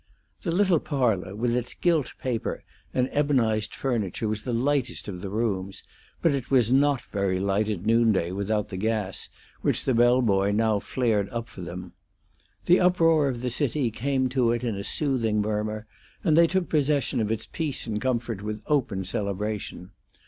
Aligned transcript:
The 0.41 0.49
little 0.49 0.79
parlor, 0.79 1.35
with 1.35 1.55
its 1.55 1.75
gilt 1.75 2.13
paper 2.19 2.63
and 2.91 3.07
ebonized 3.13 3.75
furniture, 3.75 4.27
was 4.27 4.41
the 4.41 4.51
lightest 4.51 5.07
of 5.07 5.21
the 5.21 5.29
rooms, 5.29 5.83
but 6.23 6.31
it 6.33 6.49
was 6.49 6.71
not 6.71 7.01
very 7.11 7.39
light 7.39 7.69
at 7.69 7.85
noonday 7.85 8.31
without 8.31 8.69
the 8.69 8.77
gas, 8.77 9.29
which 9.61 9.85
the 9.85 9.93
bell 9.93 10.23
boy 10.23 10.53
now 10.53 10.79
flared 10.79 11.29
up 11.29 11.47
for 11.47 11.61
them. 11.61 11.93
The 12.65 12.79
uproar 12.79 13.27
of 13.27 13.41
the 13.41 13.51
city 13.51 13.91
came 13.91 14.27
to 14.29 14.49
it 14.53 14.63
in 14.63 14.75
a 14.75 14.83
soothing 14.83 15.39
murmur, 15.39 15.85
and 16.23 16.35
they 16.35 16.47
took 16.47 16.67
possession 16.67 17.19
of 17.19 17.31
its 17.31 17.45
peace 17.45 17.85
and 17.85 18.01
comfort 18.01 18.41
with 18.41 18.63
open 18.65 19.03
celebration. 19.03 19.91